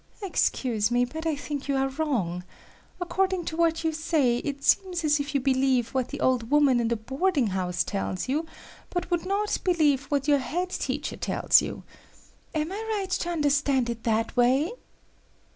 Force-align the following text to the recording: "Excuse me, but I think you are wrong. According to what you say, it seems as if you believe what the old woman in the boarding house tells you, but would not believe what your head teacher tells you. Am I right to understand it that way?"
"Excuse 0.23 0.89
me, 0.89 1.05
but 1.05 1.27
I 1.27 1.35
think 1.35 1.67
you 1.67 1.75
are 1.75 1.89
wrong. 1.89 2.43
According 2.99 3.45
to 3.45 3.55
what 3.55 3.83
you 3.83 3.93
say, 3.93 4.37
it 4.39 4.63
seems 4.63 5.03
as 5.03 5.19
if 5.19 5.35
you 5.35 5.39
believe 5.39 5.89
what 5.89 6.07
the 6.07 6.19
old 6.21 6.49
woman 6.49 6.79
in 6.79 6.87
the 6.87 6.95
boarding 6.95 7.45
house 7.45 7.83
tells 7.83 8.27
you, 8.27 8.47
but 8.89 9.11
would 9.11 9.27
not 9.27 9.59
believe 9.63 10.05
what 10.05 10.27
your 10.27 10.39
head 10.39 10.71
teacher 10.71 11.17
tells 11.17 11.61
you. 11.61 11.83
Am 12.55 12.71
I 12.71 12.83
right 12.97 13.11
to 13.11 13.29
understand 13.29 13.91
it 13.91 14.01
that 14.01 14.35
way?" 14.35 14.71